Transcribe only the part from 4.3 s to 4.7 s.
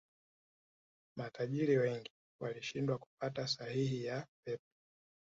Pep